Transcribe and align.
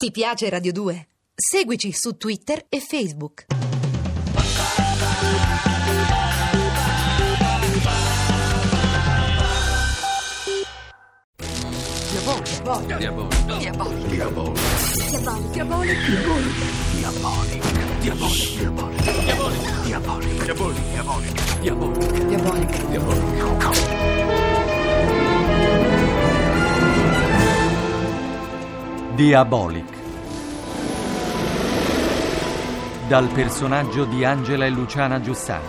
Ti 0.00 0.10
piace 0.12 0.48
Radio 0.48 0.72
2? 0.72 1.08
Seguici 1.34 1.92
su 1.92 2.16
Twitter 2.16 2.64
e 2.70 2.80
Facebook. 2.80 3.44
Diabolico. 12.08 12.96
Diabolico. 12.96 13.58
Diabolico. 13.58 14.54
Diabolico. 15.52 16.00
Diabolico. 16.80 17.34
Diabolico. 19.84 20.80
Diabolico. 21.60 22.06
Diabolico. 22.26 22.99
Diabolic. 29.20 29.84
Dal 33.06 33.28
personaggio 33.28 34.06
di 34.06 34.24
Angela 34.24 34.64
e 34.64 34.70
Luciana 34.70 35.20
Giussani. 35.20 35.66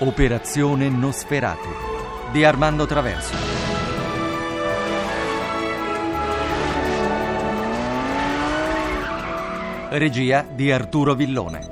Operazione 0.00 0.90
Nosferatu 0.90 1.70
di 2.32 2.44
Armando 2.44 2.84
Traverso. 2.84 3.34
Regia 9.88 10.44
di 10.52 10.70
Arturo 10.70 11.14
Villone. 11.14 11.66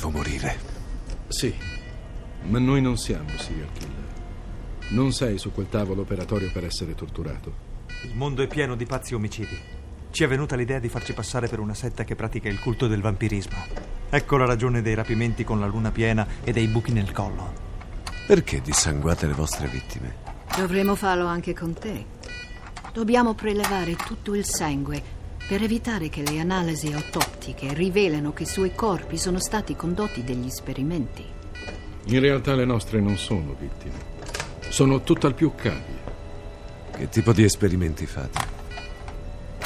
Devo 0.00 0.12
morire. 0.12 0.58
Sì, 1.28 1.54
ma 2.44 2.58
noi 2.58 2.80
non 2.80 2.96
siamo 2.96 3.28
serial 3.36 3.68
killer. 3.74 4.08
Non 4.92 5.12
sei 5.12 5.36
su 5.36 5.52
quel 5.52 5.68
tavolo 5.68 6.00
operatorio 6.00 6.50
per 6.50 6.64
essere 6.64 6.94
torturato. 6.94 7.52
Il 8.04 8.14
mondo 8.14 8.40
è 8.40 8.46
pieno 8.46 8.76
di 8.76 8.86
pazzi 8.86 9.14
omicidi. 9.14 9.60
Ci 10.10 10.24
è 10.24 10.26
venuta 10.26 10.56
l'idea 10.56 10.78
di 10.78 10.88
farci 10.88 11.12
passare 11.12 11.48
per 11.48 11.58
una 11.58 11.74
setta 11.74 12.04
che 12.04 12.16
pratica 12.16 12.48
il 12.48 12.60
culto 12.60 12.86
del 12.86 13.02
vampirismo. 13.02 13.58
Ecco 14.08 14.38
la 14.38 14.46
ragione 14.46 14.80
dei 14.80 14.94
rapimenti 14.94 15.44
con 15.44 15.60
la 15.60 15.66
luna 15.66 15.90
piena 15.90 16.26
e 16.44 16.50
dei 16.50 16.66
buchi 16.66 16.92
nel 16.92 17.12
collo. 17.12 17.52
Perché 18.26 18.62
dissanguate 18.62 19.26
le 19.26 19.34
vostre 19.34 19.68
vittime? 19.68 20.14
Dovremmo 20.56 20.94
farlo 20.94 21.26
anche 21.26 21.52
con 21.52 21.74
te. 21.74 22.06
Dobbiamo 22.94 23.34
prelevare 23.34 23.96
tutto 23.96 24.34
il 24.34 24.46
sangue 24.46 25.18
per 25.50 25.64
evitare 25.64 26.10
che 26.10 26.22
le 26.22 26.38
analisi 26.38 26.92
autoptiche 26.92 27.74
rivelino 27.74 28.32
che 28.32 28.46
sui 28.46 28.72
corpi 28.72 29.18
sono 29.18 29.40
stati 29.40 29.74
condotti 29.74 30.22
degli 30.22 30.46
esperimenti. 30.46 31.24
In 32.04 32.20
realtà 32.20 32.54
le 32.54 32.64
nostre 32.64 33.00
non 33.00 33.18
sono 33.18 33.56
vittime. 33.58 33.98
Sono 34.68 35.02
tutt'al 35.02 35.34
più 35.34 35.52
cavie. 35.56 35.98
Che 36.92 37.08
tipo 37.08 37.32
di 37.32 37.42
esperimenti 37.42 38.06
fate? 38.06 38.38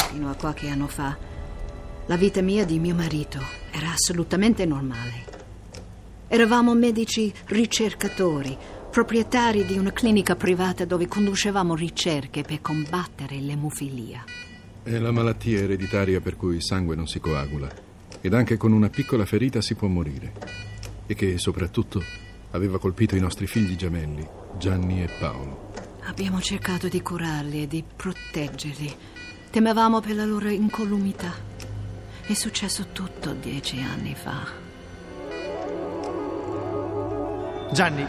Fino 0.08 0.30
a 0.30 0.34
qualche 0.36 0.70
anno 0.70 0.86
fa, 0.86 1.14
la 2.06 2.16
vita 2.16 2.41
mia 2.41 2.62
e 2.62 2.66
di 2.66 2.78
mio 2.78 2.94
marito 2.94 3.38
era 3.70 3.92
assolutamente 3.92 4.64
normale. 4.64 5.24
Eravamo 6.28 6.72
medici 6.72 7.30
ricercatori, 7.48 8.56
proprietari 8.91 9.66
di 9.66 9.76
una 9.76 9.92
clinica 9.92 10.34
privata 10.34 10.86
dove 10.86 11.06
conducevamo 11.06 11.74
ricerche 11.74 12.41
per 12.41 12.62
combattere 12.62 13.38
l'emofilia. 13.38 14.44
È 14.84 14.98
la 14.98 15.12
malattia 15.12 15.60
ereditaria 15.60 16.20
per 16.20 16.36
cui 16.36 16.56
il 16.56 16.62
sangue 16.62 16.94
non 16.94 17.08
si 17.08 17.18
coagula. 17.18 17.72
Ed 18.20 18.34
anche 18.34 18.58
con 18.58 18.70
una 18.70 18.91
piccola 18.91 19.24
ferita 19.24 19.62
si 19.62 19.75
può 19.75 19.88
morire. 19.88 20.34
E 21.06 21.14
che 21.14 21.38
soprattutto 21.38 22.03
aveva 22.50 22.78
colpito 22.78 23.16
i 23.16 23.19
nostri 23.19 23.47
figli 23.47 23.76
gemelli, 23.76 24.28
Gianni 24.59 25.03
e 25.03 25.09
Paolo. 25.19 25.72
Abbiamo 26.03 26.38
cercato 26.42 26.88
di 26.88 27.00
curarli 27.00 27.62
e 27.62 27.66
di 27.66 27.82
proteggerli. 27.97 28.94
Temevamo 29.48 30.00
per 30.00 30.16
la 30.16 30.26
loro 30.26 30.50
incolumità. 30.50 31.32
È 32.20 32.34
successo 32.34 32.88
tutto 32.92 33.32
dieci 33.32 33.80
anni 33.80 34.14
fa. 34.14 34.47
Gianni, 37.72 38.06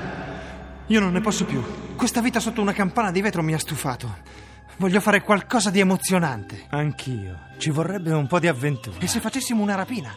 io 0.88 1.00
non 1.00 1.13
ne 1.13 1.21
posso 1.21 1.45
più. 1.45 1.63
Questa 1.95 2.19
vita 2.19 2.41
sotto 2.41 2.59
una 2.59 2.73
campana 2.73 3.11
di 3.11 3.21
vetro 3.21 3.41
mi 3.41 3.53
ha 3.53 3.59
stufato. 3.59 4.44
Voglio 4.78 5.00
fare 5.00 5.22
qualcosa 5.22 5.69
di 5.69 5.80
emozionante. 5.80 6.66
Anch'io. 6.69 7.40
Ci 7.58 7.69
vorrebbe 7.69 8.12
un 8.12 8.28
po' 8.28 8.40
di 8.40 8.47
avventura. 8.47 8.97
E 9.00 9.08
se 9.08 9.19
facessimo 9.19 9.62
una 9.62 9.75
rapina? 9.75 10.13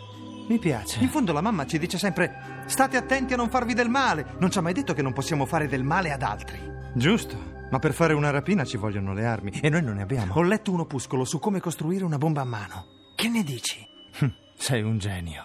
Mi 0.48 0.58
piace. 0.58 0.98
In 1.00 1.08
fondo 1.08 1.32
la 1.32 1.40
mamma 1.40 1.66
ci 1.66 1.78
dice 1.78 1.98
sempre: 1.98 2.62
state 2.66 2.96
attenti 2.96 3.34
a 3.34 3.36
non 3.36 3.50
farvi 3.50 3.74
del 3.74 3.88
male. 3.88 4.34
Non 4.38 4.50
ci 4.50 4.58
ha 4.58 4.62
mai 4.62 4.72
detto 4.72 4.94
che 4.94 5.02
non 5.02 5.12
possiamo 5.12 5.46
fare 5.46 5.68
del 5.68 5.84
male 5.84 6.10
ad 6.10 6.22
altri. 6.22 6.58
Giusto. 6.94 7.56
Ma 7.70 7.78
per 7.78 7.92
fare 7.92 8.14
una 8.14 8.30
rapina 8.30 8.64
ci 8.64 8.78
vogliono 8.78 9.12
le 9.12 9.26
armi 9.26 9.50
e 9.60 9.68
noi 9.68 9.82
non 9.82 9.96
ne 9.96 10.02
abbiamo. 10.02 10.32
Ho 10.34 10.42
letto 10.42 10.72
un 10.72 10.80
opuscolo 10.80 11.24
su 11.24 11.38
come 11.38 11.60
costruire 11.60 12.04
una 12.04 12.18
bomba 12.18 12.40
a 12.40 12.46
mano. 12.46 12.86
Che 13.14 13.28
ne 13.28 13.44
dici? 13.44 13.86
Sei 14.56 14.82
un 14.82 14.98
genio. 14.98 15.44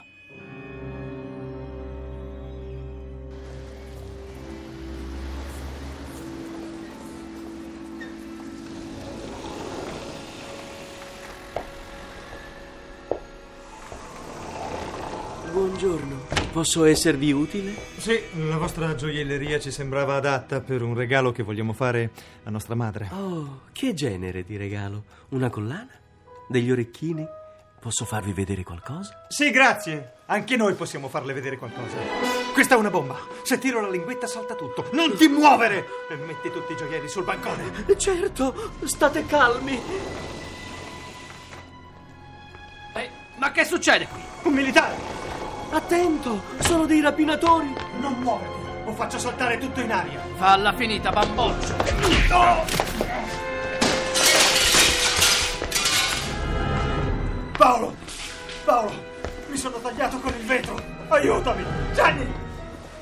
Buongiorno, 15.53 16.25
posso 16.51 16.83
esservi 16.83 17.31
utile? 17.31 17.75
Sì, 17.97 18.19
la 18.47 18.57
vostra 18.57 18.95
gioielleria 18.95 19.59
ci 19.59 19.69
sembrava 19.69 20.15
adatta 20.15 20.61
per 20.61 20.81
un 20.81 20.95
regalo 20.95 21.31
che 21.31 21.43
vogliamo 21.43 21.73
fare 21.73 22.09
a 22.45 22.49
nostra 22.49 22.73
madre. 22.73 23.07
Oh, 23.11 23.61
che 23.71 23.93
genere 23.93 24.43
di 24.43 24.57
regalo? 24.57 25.03
Una 25.29 25.51
collana? 25.51 25.91
Degli 26.47 26.71
orecchini? 26.71 27.23
Posso 27.79 28.03
farvi 28.03 28.33
vedere 28.33 28.63
qualcosa? 28.63 29.27
Sì, 29.29 29.51
grazie. 29.51 30.13
Anche 30.25 30.55
noi 30.55 30.73
possiamo 30.73 31.07
farle 31.07 31.33
vedere 31.33 31.57
qualcosa. 31.57 31.97
Questa 32.51 32.73
è 32.73 32.77
una 32.79 32.89
bomba. 32.89 33.15
Se 33.43 33.59
tiro 33.59 33.79
la 33.79 33.91
linguetta 33.91 34.25
salta 34.25 34.55
tutto. 34.55 34.89
Non 34.93 35.15
ti 35.15 35.27
muovere! 35.27 35.85
E 36.09 36.15
metti 36.15 36.49
tutti 36.49 36.73
i 36.73 36.75
gioielli 36.75 37.07
sul 37.07 37.25
bancone. 37.25 37.95
Certo, 37.95 38.71
state 38.85 39.23
calmi. 39.27 39.79
Ma 43.35 43.51
che 43.51 43.65
succede 43.65 44.07
qui? 44.07 44.21
Un 44.43 44.53
militare! 44.53 45.22
Attento, 45.73 46.44
sono 46.59 46.85
dei 46.85 47.01
rapinatori. 47.01 47.73
Non 48.00 48.13
muoverti 48.19 48.61
o 48.85 48.94
faccio 48.94 49.17
saltare 49.17 49.57
tutto 49.57 49.79
in 49.79 49.91
aria. 49.91 50.22
Falla 50.35 50.72
finita, 50.73 51.09
bamboccio. 51.09 51.73
Paolo! 57.57 57.95
Paolo! 58.63 58.91
Mi 59.47 59.57
sono 59.57 59.78
tagliato 59.78 60.19
con 60.19 60.31
il 60.38 60.45
vetro! 60.45 60.79
Aiutami! 61.07 61.66
Gianni! 61.95 62.31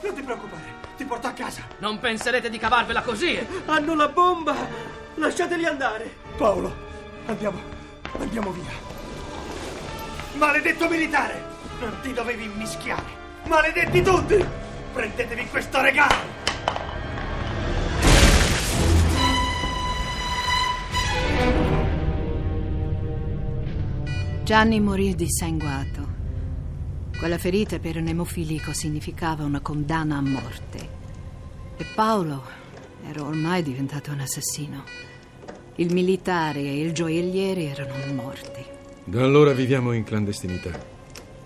Non 0.01 0.13
ti 0.13 0.21
preoccupare, 0.21 0.73
ti 0.95 1.03
porto 1.03 1.27
a 1.27 1.31
casa. 1.31 1.63
Non 1.79 1.99
penserete 1.99 2.49
di 2.49 2.57
cavarvela 2.57 3.01
così? 3.01 3.37
Hanno 3.65 3.95
la 3.95 4.07
bomba. 4.07 4.55
Lasciateli 5.15 5.65
andare. 5.65 6.09
Paolo, 6.37 6.73
andiamo, 7.25 7.59
andiamo 8.17 8.51
via. 8.51 8.71
Maledetto 10.35 10.87
militare! 10.87 11.50
Non 11.81 11.97
ti 12.03 12.13
dovevi 12.13 12.43
immischiare! 12.43 13.01
Maledetti 13.47 14.03
tutti! 14.03 14.45
Prendetevi 14.93 15.47
questo 15.47 15.81
regalo! 15.81 16.13
Gianni 24.43 24.79
morì 24.79 25.15
dissanguato. 25.15 26.07
Quella 27.17 27.39
ferita 27.39 27.79
per 27.79 27.97
un 27.97 28.05
emofilico 28.05 28.73
significava 28.73 29.43
una 29.43 29.59
condanna 29.59 30.17
a 30.17 30.21
morte. 30.21 30.89
E 31.77 31.85
Paolo 31.95 32.43
era 33.09 33.23
ormai 33.23 33.63
diventato 33.63 34.11
un 34.11 34.19
assassino. 34.19 34.83
Il 35.77 35.91
militare 35.91 36.59
e 36.59 36.79
il 36.79 36.91
gioielliere 36.91 37.71
erano 37.71 38.13
morti. 38.13 38.63
Da 39.03 39.23
allora 39.23 39.53
viviamo 39.53 39.93
in 39.93 40.03
clandestinità. 40.03 41.00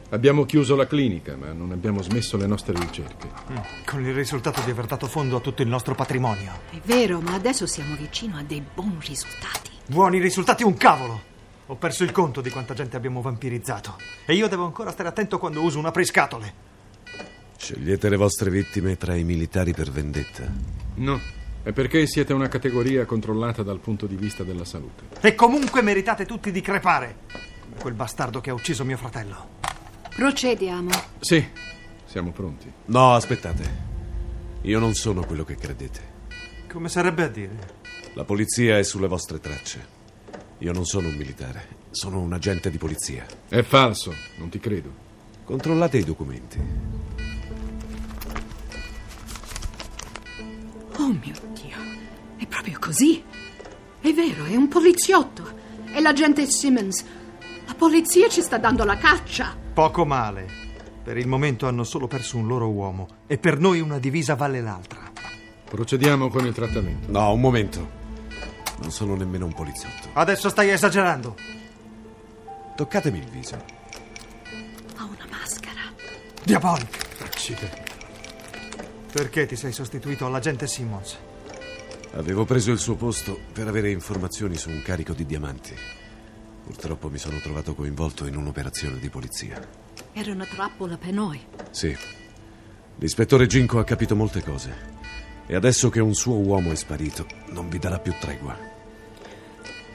Abbiamo 0.09 0.45
chiuso 0.45 0.75
la 0.75 0.85
clinica, 0.85 1.35
ma 1.35 1.51
non 1.51 1.71
abbiamo 1.71 2.01
smesso 2.01 2.37
le 2.37 2.45
nostre 2.45 2.73
ricerche. 2.79 3.27
Con 3.85 4.05
il 4.05 4.13
risultato 4.13 4.61
di 4.61 4.69
aver 4.71 4.85
dato 4.85 5.07
fondo 5.07 5.37
a 5.37 5.39
tutto 5.39 5.61
il 5.61 5.67
nostro 5.67 5.95
patrimonio. 5.95 6.51
È 6.69 6.79
vero, 6.83 7.19
ma 7.21 7.33
adesso 7.33 7.65
siamo 7.65 7.95
vicino 7.95 8.37
a 8.37 8.43
dei 8.43 8.63
buoni 8.73 8.97
risultati. 9.05 9.71
Buoni 9.87 10.19
risultati 10.19 10.63
un 10.63 10.75
cavolo! 10.75 11.33
Ho 11.67 11.75
perso 11.75 12.03
il 12.03 12.11
conto 12.11 12.41
di 12.41 12.51
quanta 12.51 12.75
gente 12.75 12.95
abbiamo 12.95 13.21
vampirizzato. 13.21 13.95
E 14.25 14.35
io 14.35 14.47
devo 14.47 14.65
ancora 14.65 14.91
stare 14.91 15.09
attento 15.09 15.39
quando 15.39 15.61
uso 15.61 15.79
un 15.79 15.85
apriscatole. 15.87 16.53
Scegliete 17.57 18.07
le 18.07 18.17
vostre 18.17 18.51
vittime 18.51 18.97
tra 18.97 19.15
i 19.15 19.23
militari 19.23 19.73
per 19.73 19.89
vendetta. 19.89 20.43
No, 20.95 21.19
È 21.63 21.71
perché 21.71 22.05
siete 22.05 22.31
una 22.31 22.47
categoria 22.47 23.05
controllata 23.05 23.63
dal 23.63 23.79
punto 23.79 24.05
di 24.05 24.15
vista 24.15 24.43
della 24.43 24.65
salute. 24.65 25.05
E 25.21 25.33
comunque 25.33 25.81
meritate 25.81 26.25
tutti 26.27 26.51
di 26.51 26.61
crepare. 26.61 27.15
Come 27.31 27.43
quel 27.79 27.93
bastardo 27.95 28.39
che 28.39 28.51
ha 28.51 28.53
ucciso 28.53 28.85
mio 28.85 28.97
fratello. 28.97 29.54
Procediamo. 30.15 30.91
Sì, 31.19 31.45
siamo 32.05 32.31
pronti. 32.31 32.71
No, 32.85 33.13
aspettate. 33.15 33.83
Io 34.61 34.79
non 34.79 34.93
sono 34.93 35.25
quello 35.25 35.43
che 35.43 35.55
credete. 35.55 36.13
Come 36.71 36.87
sarebbe 36.87 37.23
a 37.23 37.27
dire? 37.27 37.73
La 38.13 38.23
polizia 38.23 38.77
è 38.77 38.83
sulle 38.83 39.07
vostre 39.07 39.41
tracce. 39.41 39.93
Io 40.59 40.71
non 40.71 40.85
sono 40.85 41.09
un 41.09 41.15
militare, 41.15 41.67
sono 41.91 42.21
un 42.21 42.31
agente 42.31 42.71
di 42.71 42.77
polizia. 42.77 43.25
È 43.49 43.61
falso, 43.61 44.13
non 44.37 44.47
ti 44.47 44.57
credo. 44.59 44.89
Controllate 45.43 45.97
i 45.97 46.05
documenti. 46.05 46.59
Oh 50.97 51.07
mio 51.07 51.33
Dio, 51.53 51.77
è 52.37 52.47
proprio 52.47 52.79
così. 52.79 53.21
È 53.99 54.13
vero, 54.13 54.45
è 54.45 54.55
un 54.55 54.69
poliziotto. 54.69 55.45
È 55.91 55.99
l'agente 55.99 56.45
Simmons. 56.49 57.03
La 57.65 57.73
polizia 57.73 58.29
ci 58.29 58.41
sta 58.41 58.57
dando 58.57 58.85
la 58.85 58.97
caccia. 58.97 59.63
Poco 59.75 60.05
male. 60.05 60.47
Per 61.03 61.17
il 61.17 61.27
momento 61.27 61.67
hanno 61.67 61.83
solo 61.83 62.07
perso 62.07 62.37
un 62.37 62.47
loro 62.47 62.69
uomo 62.69 63.07
e 63.27 63.37
per 63.37 63.59
noi 63.59 63.81
una 63.81 63.99
divisa 63.99 64.33
vale 64.33 64.61
l'altra. 64.61 65.11
Procediamo 65.65 66.29
con 66.29 66.45
il 66.45 66.53
trattamento. 66.53 67.11
No, 67.11 67.33
un 67.33 67.41
momento. 67.41 67.89
Non 68.79 68.89
sono 68.91 69.17
nemmeno 69.17 69.43
un 69.43 69.53
poliziotto. 69.53 70.07
Adesso 70.13 70.47
stai 70.47 70.69
esagerando. 70.69 71.35
Toccatemi 72.77 73.17
il 73.17 73.29
viso. 73.29 73.55
Ha 74.95 75.03
una 75.03 75.27
maschera. 75.29 75.81
Diabolic. 76.41 77.23
Accidenti. 77.23 77.91
Perché 79.11 79.45
ti 79.45 79.57
sei 79.57 79.73
sostituito 79.73 80.25
all'agente 80.25 80.67
Simmons? 80.67 81.17
Avevo 82.13 82.45
preso 82.45 82.71
il 82.71 82.79
suo 82.79 82.95
posto 82.95 83.37
per 83.51 83.67
avere 83.67 83.91
informazioni 83.91 84.55
su 84.55 84.69
un 84.69 84.81
carico 84.81 85.11
di 85.11 85.25
diamanti. 85.25 85.75
Purtroppo 86.65 87.09
mi 87.09 87.19
sono 87.19 87.37
trovato 87.37 87.75
coinvolto 87.75 88.25
in 88.25 88.35
un'operazione 88.35 88.97
di 88.97 89.09
polizia. 89.09 89.61
Era 90.11 90.31
una 90.31 90.45
trappola 90.45 90.97
per 90.97 91.13
noi. 91.13 91.39
Sì. 91.69 91.95
L'ispettore 92.97 93.45
Ginko 93.45 93.77
ha 93.77 93.83
capito 93.83 94.15
molte 94.15 94.41
cose. 94.41 94.93
E 95.45 95.53
adesso 95.55 95.91
che 95.91 95.99
un 95.99 96.15
suo 96.15 96.37
uomo 96.37 96.71
è 96.71 96.75
sparito, 96.75 97.27
non 97.49 97.69
vi 97.69 97.77
darà 97.77 97.99
più 97.99 98.15
tregua. 98.19 98.57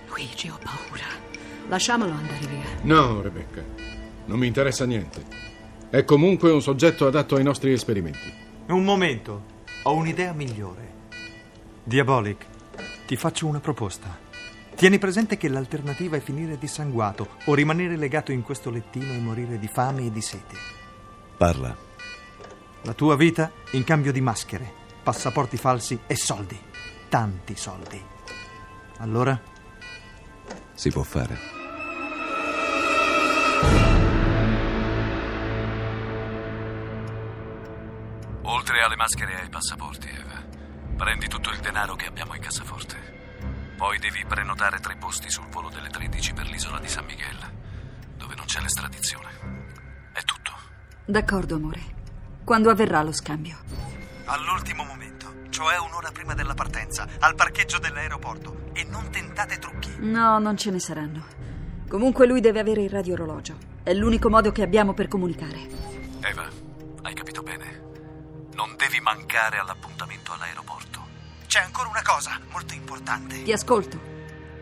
Luigi, 0.06 0.48
ho 0.48 0.58
paura. 0.62 1.06
Lasciamolo 1.68 2.12
andare 2.12 2.46
via. 2.46 2.64
No, 2.82 3.20
Rebecca. 3.20 3.64
Non 4.26 4.38
mi 4.38 4.46
interessa 4.46 4.84
niente. 4.84 5.24
È 5.90 6.04
comunque 6.04 6.52
un 6.52 6.62
soggetto 6.62 7.08
adatto 7.08 7.34
ai 7.34 7.42
nostri 7.42 7.72
esperimenti. 7.72 8.32
Un 8.68 8.84
momento. 8.84 9.42
Ho 9.82 9.94
un'idea 9.94 10.32
migliore. 10.32 10.88
Diabolic, 11.82 12.46
ti 13.06 13.16
faccio 13.16 13.48
una 13.48 13.58
proposta. 13.58 14.29
Tieni 14.80 14.96
presente 14.96 15.36
che 15.36 15.48
l'alternativa 15.48 16.16
è 16.16 16.20
finire 16.20 16.56
dissanguato 16.56 17.36
o 17.44 17.52
rimanere 17.54 17.98
legato 17.98 18.32
in 18.32 18.40
questo 18.40 18.70
lettino 18.70 19.12
e 19.12 19.18
morire 19.18 19.58
di 19.58 19.68
fame 19.68 20.06
e 20.06 20.10
di 20.10 20.22
sete. 20.22 20.56
Parla. 21.36 21.76
La 22.84 22.94
tua 22.94 23.14
vita 23.14 23.52
in 23.72 23.84
cambio 23.84 24.10
di 24.10 24.22
maschere, 24.22 24.72
passaporti 25.02 25.58
falsi 25.58 26.00
e 26.06 26.16
soldi. 26.16 26.58
Tanti 27.10 27.56
soldi. 27.56 28.02
Allora? 29.00 29.38
Si 30.72 30.88
può 30.88 31.02
fare. 31.02 31.38
Oltre 38.44 38.80
alle 38.80 38.96
maschere 38.96 39.32
e 39.32 39.40
ai 39.42 39.50
passaporti, 39.50 40.08
Eva, 40.08 40.42
prendi 40.96 41.28
tutto 41.28 41.50
il 41.50 41.60
denaro 41.60 41.94
che 41.96 42.06
abbiamo 42.06 42.34
in 42.34 42.40
cassaforte. 42.40 43.19
Poi 43.80 43.98
devi 43.98 44.22
prenotare 44.26 44.78
tre 44.78 44.94
posti 44.96 45.30
sul 45.30 45.48
volo 45.48 45.70
delle 45.70 45.88
13 45.88 46.34
per 46.34 46.46
l'isola 46.48 46.78
di 46.78 46.86
San 46.86 47.06
Miguel, 47.06 47.38
dove 48.14 48.34
non 48.34 48.44
c'è 48.44 48.60
l'estradizione. 48.60 49.30
È 50.12 50.20
tutto. 50.22 50.52
D'accordo, 51.06 51.54
amore. 51.54 51.80
Quando 52.44 52.68
avverrà 52.68 53.02
lo 53.02 53.10
scambio? 53.10 53.56
All'ultimo 54.26 54.84
momento, 54.84 55.32
cioè 55.48 55.78
un'ora 55.78 56.10
prima 56.12 56.34
della 56.34 56.52
partenza, 56.52 57.08
al 57.20 57.34
parcheggio 57.34 57.78
dell'aeroporto. 57.78 58.68
E 58.74 58.84
non 58.84 59.08
tentate 59.08 59.56
trucchi. 59.58 59.96
No, 60.00 60.38
non 60.38 60.58
ce 60.58 60.70
ne 60.70 60.78
saranno. 60.78 61.24
Comunque 61.88 62.26
lui 62.26 62.42
deve 62.42 62.60
avere 62.60 62.82
il 62.82 62.90
radioorologio. 62.90 63.56
È 63.82 63.94
l'unico 63.94 64.28
modo 64.28 64.52
che 64.52 64.60
abbiamo 64.60 64.92
per 64.92 65.08
comunicare. 65.08 65.58
Eva, 66.20 66.46
hai 67.00 67.14
capito 67.14 67.42
bene? 67.42 67.80
Non 68.52 68.76
devi 68.76 69.00
mancare 69.00 69.56
all'aeroporto. 69.56 69.79
C'è 71.60 71.66
ancora 71.66 71.88
una 71.90 72.00
cosa 72.00 72.40
molto 72.52 72.72
importante. 72.72 73.42
Ti 73.42 73.52
ascolto. 73.52 74.00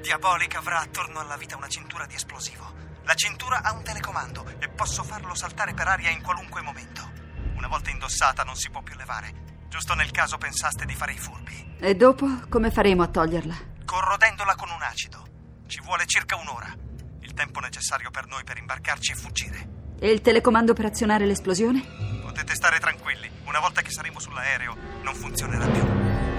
Diabolic 0.02 0.56
avrà 0.56 0.80
attorno 0.80 1.20
alla 1.20 1.36
vita 1.36 1.56
una 1.56 1.68
cintura 1.68 2.06
di 2.06 2.16
esplosivo. 2.16 2.72
La 3.04 3.14
cintura 3.14 3.62
ha 3.62 3.72
un 3.72 3.84
telecomando 3.84 4.44
e 4.58 4.68
posso 4.68 5.04
farlo 5.04 5.32
saltare 5.36 5.74
per 5.74 5.86
aria 5.86 6.10
in 6.10 6.20
qualunque 6.22 6.60
momento. 6.60 7.08
Una 7.54 7.68
volta 7.68 7.90
indossata 7.90 8.42
non 8.42 8.56
si 8.56 8.68
può 8.70 8.82
più 8.82 8.96
levare. 8.96 9.32
Giusto 9.68 9.94
nel 9.94 10.10
caso 10.10 10.38
pensaste 10.38 10.86
di 10.86 10.94
fare 10.96 11.12
i 11.12 11.18
furbi. 11.18 11.76
E 11.78 11.94
dopo 11.94 12.26
come 12.48 12.72
faremo 12.72 13.04
a 13.04 13.06
toglierla? 13.06 13.54
Corrodendola 13.84 14.56
con 14.56 14.68
un 14.68 14.82
acido. 14.82 15.24
Ci 15.68 15.80
vuole 15.82 16.04
circa 16.04 16.34
un'ora. 16.34 16.74
Il 17.20 17.32
tempo 17.32 17.60
necessario 17.60 18.10
per 18.10 18.26
noi 18.26 18.42
per 18.42 18.58
imbarcarci 18.58 19.12
e 19.12 19.14
fuggire. 19.14 19.68
E 20.00 20.10
il 20.10 20.20
telecomando 20.20 20.72
per 20.72 20.86
azionare 20.86 21.26
l'esplosione? 21.26 21.80
Potete 22.22 22.56
stare 22.56 22.80
tranquilli. 22.80 23.30
Una 23.44 23.60
volta 23.60 23.82
che 23.82 23.92
saremo 23.92 24.18
sull'aereo, 24.18 24.76
non 25.02 25.14
funzionerà 25.14 25.66
più. 25.68 26.37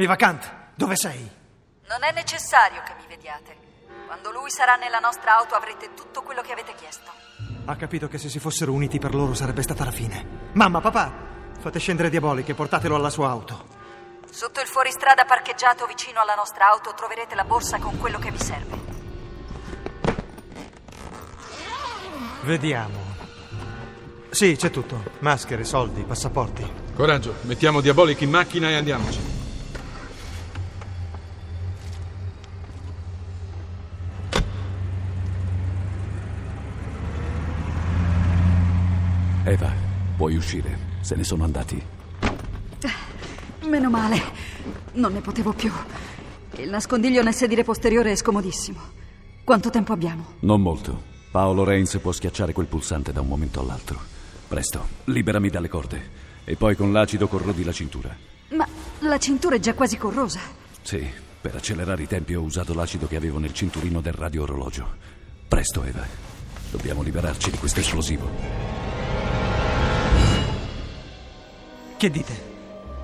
Eva 0.00 0.14
Kant, 0.14 0.48
dove 0.76 0.94
sei? 0.94 1.28
Non 1.88 2.04
è 2.04 2.12
necessario 2.12 2.82
che 2.84 2.94
mi 3.00 3.06
vediate. 3.08 3.56
Quando 4.06 4.30
lui 4.30 4.48
sarà 4.48 4.76
nella 4.76 5.00
nostra 5.00 5.36
auto 5.36 5.56
avrete 5.56 5.92
tutto 5.94 6.22
quello 6.22 6.40
che 6.40 6.52
avete 6.52 6.72
chiesto. 6.76 7.10
Ha 7.64 7.74
capito 7.74 8.06
che 8.06 8.16
se 8.16 8.28
si 8.28 8.38
fossero 8.38 8.72
uniti 8.72 9.00
per 9.00 9.12
loro 9.12 9.34
sarebbe 9.34 9.60
stata 9.62 9.84
la 9.84 9.90
fine. 9.90 10.50
Mamma, 10.52 10.80
papà, 10.80 11.12
fate 11.58 11.80
scendere 11.80 12.10
Diabolic 12.10 12.48
e 12.48 12.54
portatelo 12.54 12.94
alla 12.94 13.10
sua 13.10 13.28
auto. 13.28 13.66
Sotto 14.30 14.60
il 14.60 14.68
fuoristrada 14.68 15.24
parcheggiato 15.24 15.84
vicino 15.86 16.20
alla 16.20 16.36
nostra 16.36 16.68
auto 16.68 16.94
troverete 16.94 17.34
la 17.34 17.44
borsa 17.44 17.80
con 17.80 17.98
quello 17.98 18.20
che 18.20 18.30
vi 18.30 18.38
serve. 18.38 18.78
Vediamo. 22.42 23.16
Sì, 24.30 24.54
c'è 24.54 24.70
tutto. 24.70 25.02
Maschere, 25.18 25.64
soldi, 25.64 26.04
passaporti. 26.04 26.72
Coraggio, 26.94 27.34
mettiamo 27.42 27.80
Diabolic 27.80 28.20
in 28.20 28.30
macchina 28.30 28.68
e 28.68 28.76
andiamoci. 28.76 29.38
Eva, 39.48 39.72
puoi 40.14 40.27
uscire. 40.38 40.96
Se 41.00 41.14
ne 41.14 41.24
sono 41.24 41.44
andati. 41.44 41.82
Meno 43.68 43.90
male. 43.90 44.22
Non 44.92 45.12
ne 45.12 45.20
potevo 45.20 45.52
più. 45.52 45.70
Il 46.56 46.70
nascondiglio 46.70 47.22
nel 47.22 47.34
sedile 47.34 47.64
posteriore 47.64 48.12
è 48.12 48.16
scomodissimo. 48.16 48.80
Quanto 49.44 49.70
tempo 49.70 49.92
abbiamo? 49.92 50.34
Non 50.40 50.62
molto. 50.62 51.02
Paolo 51.30 51.64
Reigns 51.64 51.98
può 52.00 52.10
schiacciare 52.10 52.52
quel 52.52 52.66
pulsante 52.66 53.12
da 53.12 53.20
un 53.20 53.28
momento 53.28 53.60
all'altro. 53.60 54.00
Presto, 54.48 54.86
liberami 55.04 55.50
dalle 55.50 55.68
corde. 55.68 56.26
E 56.44 56.56
poi 56.56 56.74
con 56.74 56.92
l'acido 56.92 57.28
corrodi 57.28 57.62
la 57.62 57.72
cintura. 57.72 58.16
Ma 58.50 58.66
la 59.00 59.18
cintura 59.18 59.56
è 59.56 59.60
già 59.60 59.74
quasi 59.74 59.98
corrosa. 59.98 60.40
Sì, 60.80 61.06
per 61.40 61.54
accelerare 61.54 62.02
i 62.02 62.06
tempi 62.06 62.34
ho 62.34 62.40
usato 62.40 62.72
l'acido 62.72 63.06
che 63.06 63.16
avevo 63.16 63.38
nel 63.38 63.52
cinturino 63.52 64.00
del 64.00 64.14
radioorologio. 64.14 64.96
Presto, 65.46 65.84
Eva. 65.84 66.06
Dobbiamo 66.70 67.02
liberarci 67.02 67.50
di 67.50 67.58
questo 67.58 67.80
esplosivo. 67.80 68.87
Che 71.98 72.10
dite? 72.10 72.32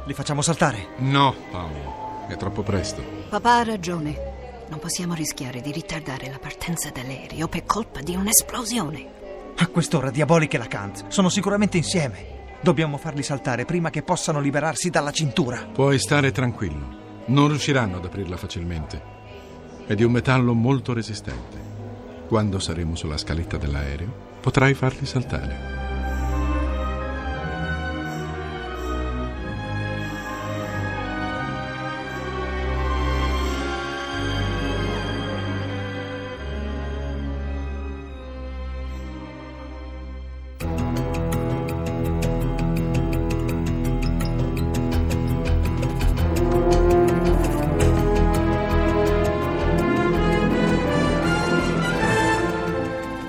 Li 0.05 0.15
facciamo 0.15 0.41
saltare? 0.41 0.91
No, 0.99 1.35
Paolo. 1.51 2.27
È 2.29 2.37
troppo 2.37 2.63
presto. 2.63 3.03
Papà 3.29 3.57
ha 3.57 3.65
ragione. 3.65 4.67
Non 4.69 4.79
possiamo 4.79 5.15
rischiare 5.15 5.61
di 5.61 5.73
ritardare 5.73 6.31
la 6.31 6.39
partenza 6.39 6.91
dell'aereo 6.91 7.49
per 7.49 7.65
colpa 7.65 8.03
di 8.03 8.15
un'esplosione. 8.15 9.53
A 9.57 9.67
quest'ora 9.67 10.13
Diabolic 10.13 10.55
e 10.55 10.59
la 10.59 10.69
Kant 10.69 11.07
sono 11.09 11.29
sicuramente 11.29 11.77
insieme. 11.77 12.59
Dobbiamo 12.61 12.97
farli 12.97 13.25
saltare 13.25 13.65
prima 13.65 13.91
che 13.91 14.05
possano 14.05 14.39
liberarsi 14.39 14.91
dalla 14.91 15.11
cintura. 15.11 15.67
Puoi 15.73 15.99
stare 15.99 16.31
tranquillo. 16.31 17.25
Non 17.27 17.49
riusciranno 17.49 17.97
ad 17.97 18.05
aprirla 18.05 18.37
facilmente. 18.37 19.03
È 19.89 19.95
di 19.97 20.05
un 20.05 20.13
metallo 20.13 20.55
molto 20.55 20.93
resistente. 20.93 21.59
Quando 22.29 22.61
saremo 22.61 22.95
sulla 22.95 23.17
scaletta 23.19 23.57
dell'aereo, 23.57 24.39
potrai 24.41 24.73
farli 24.75 25.05
saltare. 25.05 25.84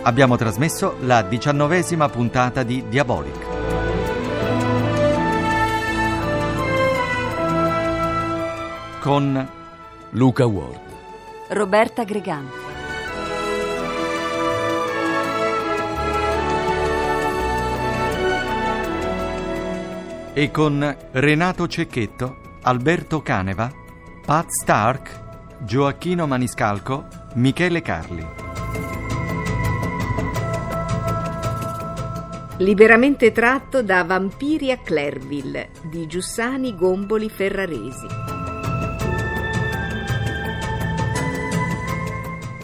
Abbiamo 0.05 0.35
trasmesso 0.35 0.97
la 1.01 1.23
diciannovesima 1.23 2.07
puntata 2.09 2.63
di 2.63 2.83
Diabolic. 2.87 3.45
Con 9.01 9.49
Luca 10.11 10.45
Ward, 10.45 10.79
Roberta 11.49 12.03
Greganti, 12.03 12.63
e 20.33 20.51
con 20.51 20.97
Renato 21.11 21.67
Cecchetto, 21.67 22.37
Alberto 22.61 23.21
Caneva, 23.21 23.71
Pat 24.25 24.49
Stark, 24.49 25.23
Gioacchino 25.59 26.27
Maniscalco, 26.27 27.07
Michele 27.35 27.81
Carli. 27.81 28.44
Liberamente 32.59 33.33
tratto 33.33 33.83
da 33.83 34.05
Vampiri 34.05 34.71
a 34.71 34.77
Clerville 34.77 35.71
di 35.83 36.07
Giussani 36.07 36.73
Gomboli 36.73 37.29
Ferraresi. 37.29 38.07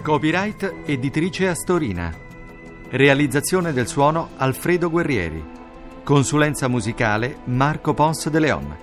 Copyright 0.01 0.75
editrice 0.85 1.49
Astorina. 1.49 2.09
Realizzazione 2.87 3.73
del 3.73 3.87
suono 3.87 4.29
Alfredo 4.37 4.89
Guerrieri. 4.89 5.43
Consulenza 6.05 6.69
musicale 6.69 7.39
Marco 7.45 7.93
Pons 7.93 8.29
de 8.29 8.39
Leon. 8.39 8.77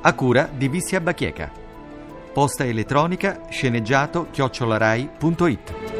A 0.00 0.14
cura 0.14 0.50
di 0.52 0.66
Vissia 0.66 1.00
Bachieca. 1.00 1.52
Posta 2.32 2.64
elettronica 2.64 3.42
sceneggiato 3.48 4.26
chiocciolarai.it. 4.32 5.99